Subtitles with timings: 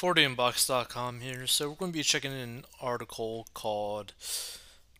[0.00, 1.46] 40inbox.com here.
[1.46, 4.14] So we're going to be checking an article called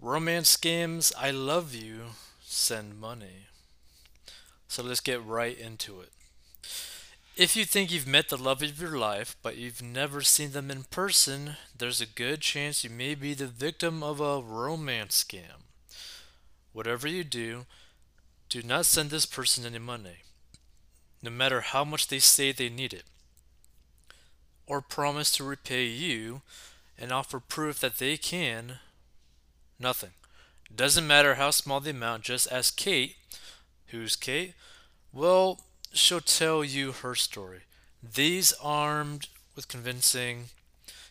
[0.00, 2.02] Romance Scams I Love You,
[2.40, 3.48] Send Money.
[4.68, 6.10] So let's get right into it.
[7.36, 10.70] If you think you've met the love of your life, but you've never seen them
[10.70, 15.64] in person, there's a good chance you may be the victim of a romance scam.
[16.72, 17.66] Whatever you do,
[18.48, 20.18] do not send this person any money,
[21.20, 23.02] no matter how much they say they need it
[24.66, 26.42] or promise to repay you
[26.98, 28.78] and offer proof that they can,
[29.78, 30.10] nothing.
[30.74, 33.16] Doesn't matter how small the amount, just ask Kate.
[33.88, 34.54] Who's Kate?
[35.12, 35.60] Well,
[35.92, 37.60] she'll tell you her story.
[38.02, 40.46] These armed with convincing,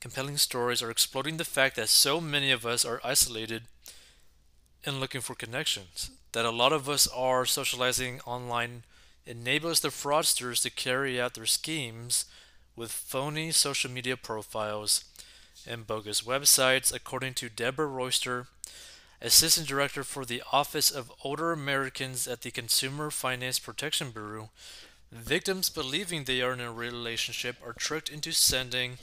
[0.00, 3.62] compelling stories are exploiting the fact that so many of us are isolated
[4.84, 6.10] and looking for connections.
[6.32, 8.82] That a lot of us are socializing online
[9.24, 12.26] enables the fraudsters to carry out their schemes
[12.76, 15.04] with phony social media profiles
[15.66, 18.46] and bogus websites, according to Deborah Royster,
[19.20, 24.50] Assistant Director for the Office of Older Americans at the Consumer Finance Protection Bureau.
[25.10, 28.98] Victims believing they are in a relationship are tricked into sending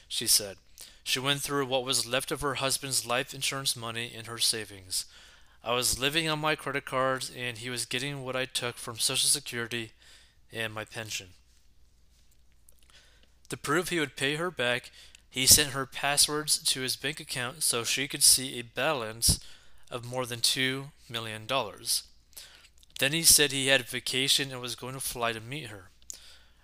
[0.08, 0.58] she said.
[1.04, 5.06] She went through what was left of her husband's life insurance money in her savings.
[5.64, 8.98] I was living on my credit cards, and he was getting what I took from
[8.98, 9.92] Social Security
[10.52, 11.30] and my pension.
[13.50, 14.92] To prove he would pay her back,
[15.36, 19.42] he sent her passwords to his bank account so she could see a balance
[19.92, 21.46] of more than $2 million.
[23.00, 25.90] Then he said he had a vacation and was going to fly to meet her.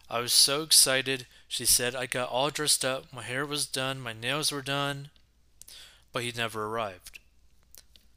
[0.09, 1.97] I was so excited, she said.
[1.97, 5.09] I got all dressed up, my hair was done, my nails were done,
[6.13, 7.19] but he never arrived.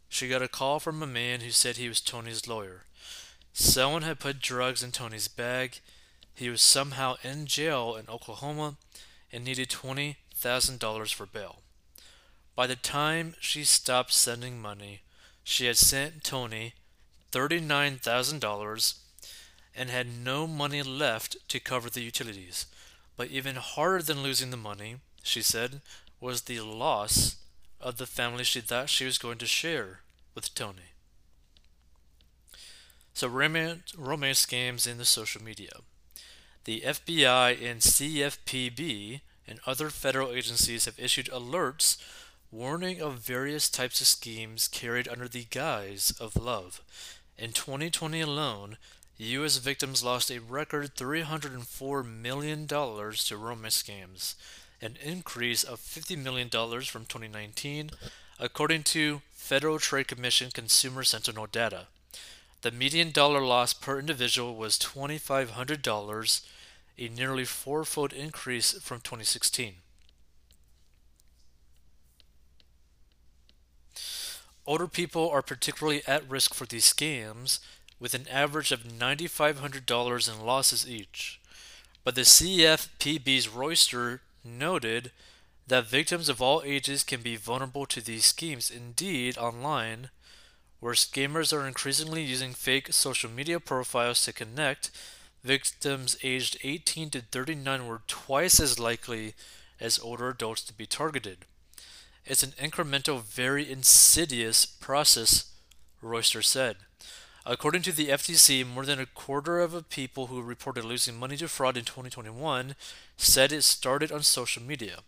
[0.09, 2.85] She got a call from a man who said he was Tony's lawyer.
[3.53, 5.81] Someone had put drugs in Tony's bag.
[6.33, 8.77] He was somehow in jail in Oklahoma
[9.33, 11.62] and needed twenty $1,000 for bail.
[12.55, 15.00] By the time she stopped sending money,
[15.43, 16.75] she had sent Tony
[17.32, 18.94] $39,000
[19.77, 22.66] and had no money left to cover the utilities.
[23.16, 25.81] But even harder than losing the money, she said,
[26.21, 27.37] was the loss
[27.81, 30.00] of the family she thought she was going to share
[30.34, 30.94] with Tony.
[33.12, 35.71] So, romance, romance scams in the social media.
[36.65, 41.97] The FBI and CFPB and other federal agencies have issued alerts
[42.50, 46.81] warning of various types of schemes carried under the guise of love.
[47.37, 48.77] In 2020 alone,
[49.19, 49.59] U.S.
[49.59, 54.34] victims lost a record $304 million to romance scams,
[54.81, 57.91] an increase of $50 million from 2019,
[58.38, 61.87] according to Federal Trade Commission Consumer Sentinel data.
[62.62, 66.47] The median dollar loss per individual was $2,500
[66.99, 69.75] a nearly fourfold increase from 2016.
[74.67, 77.58] Older people are particularly at risk for these scams,
[78.00, 81.41] with an average of $9,500 in losses each.
[82.02, 85.11] But the CFPB's Royster noted
[85.67, 88.70] that victims of all ages can be vulnerable to these schemes.
[88.70, 90.11] Indeed, online,
[90.81, 94.90] where scammers are increasingly using fake social media profiles to connect
[95.44, 99.35] victims aged 18 to 39 were twice as likely
[99.79, 101.44] as older adults to be targeted.
[102.25, 105.52] It's an incremental, very insidious process,
[106.00, 106.76] Royster said.
[107.44, 111.37] According to the FTC, more than a quarter of the people who reported losing money
[111.37, 112.75] to fraud in 2021
[113.19, 115.00] said it started on social media.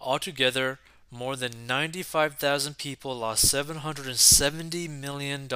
[0.00, 0.78] Altogether,
[1.10, 5.48] more than 95,000 people lost $770 million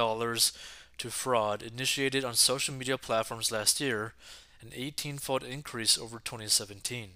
[0.97, 4.13] to fraud initiated on social media platforms last year,
[4.61, 7.11] an 18 fold increase over 2017.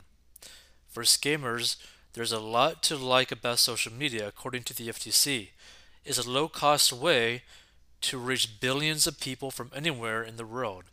[0.90, 1.78] For scammers,
[2.14, 5.50] there's a lot to like about social media, according to the FTC.
[6.04, 7.44] It's a low cost way
[8.02, 10.86] to reach billions of people from anywhere in the world.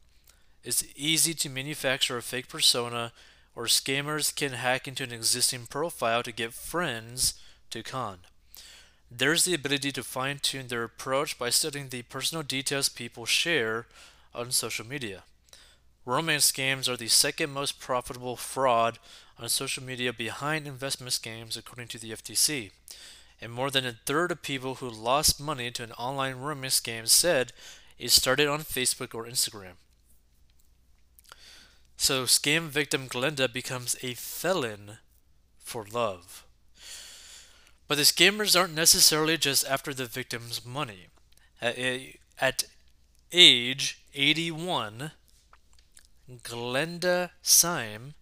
[0.62, 3.12] It's easy to manufacture a fake persona,
[3.54, 7.34] or scammers can hack into an existing profile to get friends
[7.70, 8.18] to con.
[9.16, 13.86] There's the ability to fine tune their approach by studying the personal details people share
[14.34, 15.22] on social media.
[16.04, 18.98] Romance scams are the second most profitable fraud
[19.38, 22.70] on social media behind investment scams, according to the FTC
[23.40, 27.06] and more than a third of people who lost money to an online romance scam
[27.06, 27.52] said
[27.98, 29.74] it started on Facebook or Instagram.
[31.96, 34.98] So, scam victim Glenda becomes a felon
[35.58, 36.43] for love.
[37.86, 41.08] But the scammers aren't necessarily just after the victim's money.
[41.60, 41.78] At,
[42.40, 42.64] at
[43.32, 45.12] age 81,
[46.42, 48.14] Glenda Syme,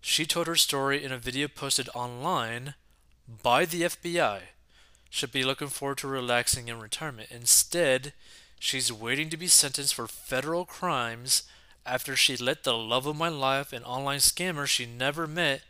[0.00, 2.74] she told her story in a video posted online
[3.42, 4.40] by the FBI
[5.10, 7.28] should be looking forward to relaxing in retirement.
[7.30, 8.12] Instead,
[8.58, 11.42] she's waiting to be sentenced for federal crimes
[11.84, 15.62] after she let the love of my life, an online scammer she never met,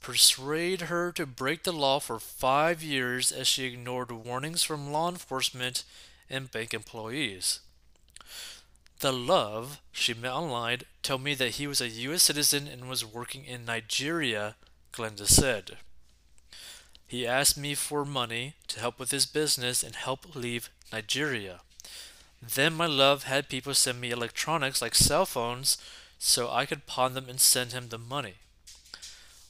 [0.00, 5.08] persuade her to break the law for five years as she ignored warnings from law
[5.08, 5.84] enforcement
[6.30, 7.60] and bank employees.
[9.00, 12.24] The love she met online told me that he was a U.S.
[12.24, 14.56] citizen and was working in Nigeria,
[14.92, 15.78] Glenda said.
[17.06, 21.60] He asked me for money to help with his business and help leave Nigeria.
[22.42, 25.78] Then my love had people send me electronics like cell phones
[26.18, 28.34] so I could pawn them and send him the money.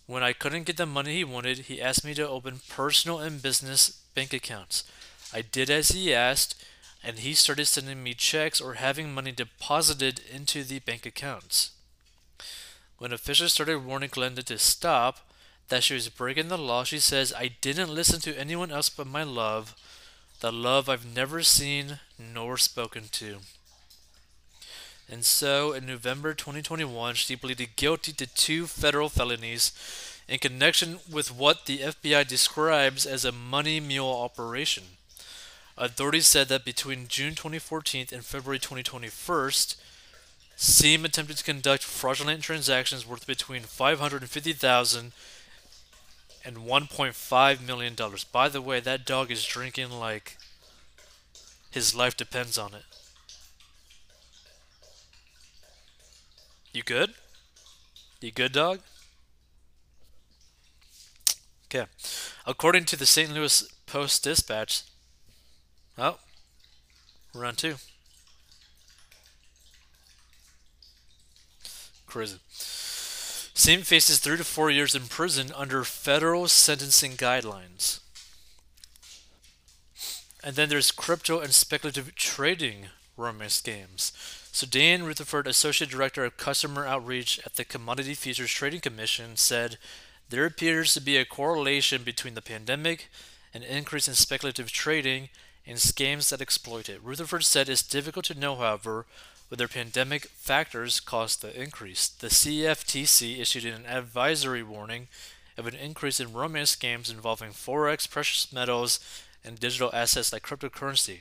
[0.08, 3.42] When I couldn't get the money he wanted, he asked me to open personal and
[3.42, 4.84] business bank accounts.
[5.34, 6.64] I did as he asked,
[7.04, 11.72] and he started sending me checks or having money deposited into the bank accounts.
[12.96, 15.18] When officials started warning Glenda to stop,
[15.68, 16.84] that she was breaking the law.
[16.84, 19.74] She says, I didn't listen to anyone else but my love,
[20.40, 23.40] the love I've never seen nor spoken to.
[25.10, 29.72] And so, in November 2021, she pleaded guilty to two federal felonies
[30.28, 34.84] in connection with what the FBI describes as a money mule operation.
[35.78, 39.52] Authorities said that between June 2014 and February 2021,
[40.56, 45.12] Syme attempted to conduct fraudulent transactions worth between 550,000
[46.44, 47.96] and $1.5 million.
[48.32, 50.36] By the way, that dog is drinking like
[51.70, 52.82] his life depends on it.
[56.72, 57.14] You good?
[58.20, 58.80] You good, dog?
[61.66, 61.86] Okay.
[62.46, 63.32] According to the St.
[63.32, 64.82] Louis Post Dispatch,
[65.96, 66.18] oh,
[67.34, 67.76] round two.
[72.06, 72.38] Crazy.
[72.48, 78.00] Syme faces three to four years in prison under federal sentencing guidelines.
[80.42, 82.86] And then there's crypto and speculative trading
[83.16, 84.12] romance games.
[84.58, 89.78] So Dan Rutherford, Associate Director of Customer Outreach at the Commodity Futures Trading Commission, said
[90.30, 93.08] there appears to be a correlation between the pandemic,
[93.54, 95.28] an increase in speculative trading,
[95.64, 97.00] and scams that exploit it.
[97.04, 99.06] Rutherford said it's difficult to know, however,
[99.46, 102.08] whether pandemic factors caused the increase.
[102.08, 105.06] The CFTC issued an advisory warning
[105.56, 108.98] of an increase in romance scams involving forex, precious metals,
[109.44, 111.20] and digital assets like cryptocurrency.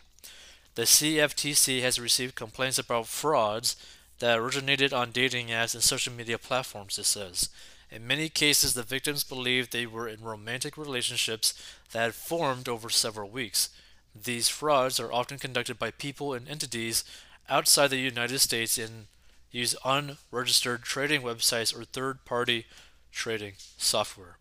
[0.78, 3.76] The CFTC has received complaints about frauds
[4.20, 7.50] that originated on dating apps and social media platforms, it says.
[7.90, 11.56] In many cases, the victims believed they were in romantic relationships
[11.92, 13.70] that had formed over several weeks.
[14.14, 17.04] These frauds are often conducted by people and entities
[17.50, 19.08] outside the United States and
[19.50, 22.68] use unregistered trading websites or third party
[23.12, 24.38] trading software.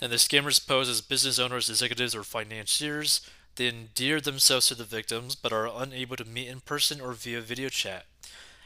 [0.00, 3.20] Then the scammers pose as business owners, executives, or financiers.
[3.60, 7.42] They endear themselves to the victims but are unable to meet in person or via
[7.42, 8.06] video chat.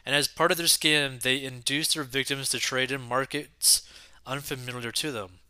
[0.06, 3.82] And as part of their scam, they induce their victims to trade in markets
[4.24, 5.40] unfamiliar to them.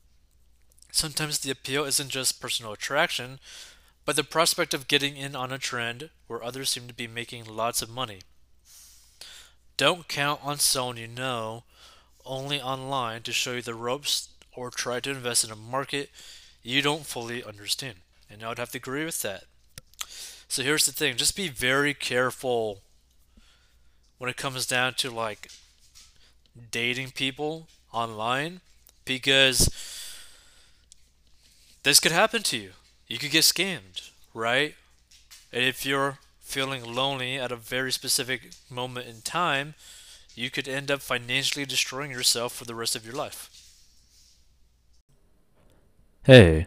[0.90, 3.38] Sometimes the appeal isn't just personal attraction,
[4.06, 7.44] but the prospect of getting in on a trend where others seem to be making
[7.44, 8.20] lots of money.
[9.76, 11.64] Don't count on someone you know
[12.24, 16.08] only online to show you the ropes or try to invest in a market
[16.62, 17.96] you don't fully understand.
[18.30, 19.44] And I would have to agree with that.
[20.48, 22.82] So here's the thing just be very careful
[24.18, 25.48] when it comes down to like
[26.70, 28.60] dating people online
[29.04, 29.68] because
[31.82, 32.72] this could happen to you.
[33.06, 34.74] You could get scammed, right?
[35.52, 39.74] And if you're feeling lonely at a very specific moment in time,
[40.34, 43.50] you could end up financially destroying yourself for the rest of your life.
[46.24, 46.66] Hey,